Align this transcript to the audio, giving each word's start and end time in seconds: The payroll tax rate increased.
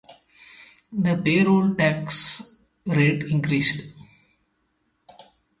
The 0.91 1.15
payroll 1.15 1.75
tax 1.75 2.55
rate 2.87 3.21
increased. 3.25 3.93